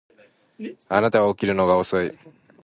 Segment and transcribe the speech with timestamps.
[0.89, 2.11] あなたは起きるのが遅い